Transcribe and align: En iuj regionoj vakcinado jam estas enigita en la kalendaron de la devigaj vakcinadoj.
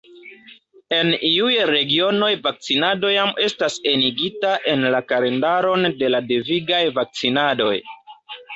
En 0.99 1.09
iuj 1.27 1.51
regionoj 1.71 2.29
vakcinado 2.47 3.13
jam 3.17 3.31
estas 3.49 3.77
enigita 3.93 4.57
en 4.75 4.89
la 4.97 5.03
kalendaron 5.13 5.89
de 6.03 6.13
la 6.17 6.25
devigaj 6.33 6.83
vakcinadoj. 7.01 7.73